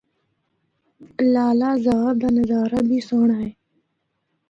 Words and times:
لالہ 1.33 1.71
زار 1.83 2.13
دا 2.21 2.29
نظارہ 2.37 2.79
بھی 2.87 2.97
سہنڑا 3.07 3.37
اے۔ 3.43 3.51